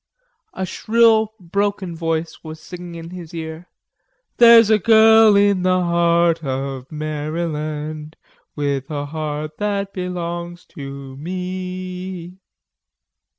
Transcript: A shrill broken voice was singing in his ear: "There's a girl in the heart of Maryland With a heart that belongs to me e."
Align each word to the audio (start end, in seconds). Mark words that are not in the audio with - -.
A 0.55 0.65
shrill 0.65 1.31
broken 1.39 1.95
voice 1.95 2.43
was 2.43 2.59
singing 2.59 2.95
in 2.95 3.09
his 3.11 3.35
ear: 3.35 3.69
"There's 4.37 4.71
a 4.71 4.79
girl 4.79 5.35
in 5.35 5.61
the 5.61 5.79
heart 5.83 6.43
of 6.43 6.91
Maryland 6.91 8.15
With 8.55 8.89
a 8.89 9.05
heart 9.05 9.59
that 9.59 9.93
belongs 9.93 10.65
to 10.73 11.15
me 11.17 12.29
e." 12.31 12.39